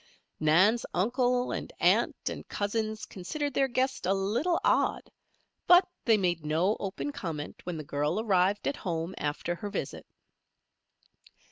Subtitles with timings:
[0.39, 5.11] Nan's uncle and aunt and cousins considered their guest a little odd;
[5.67, 10.07] but they made no open comment when the girl arrived at home after her visit.